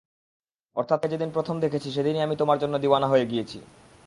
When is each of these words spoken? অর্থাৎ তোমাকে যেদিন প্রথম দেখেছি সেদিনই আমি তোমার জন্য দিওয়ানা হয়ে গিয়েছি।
অর্থাৎ 0.75 0.97
তোমাকে 0.97 1.13
যেদিন 1.13 1.29
প্রথম 1.33 1.55
দেখেছি 1.59 1.87
সেদিনই 1.91 2.21
আমি 2.21 2.35
তোমার 2.35 2.57
জন্য 2.57 2.75
দিওয়ানা 2.79 3.07
হয়ে 3.07 3.25
গিয়েছি। 3.25 3.59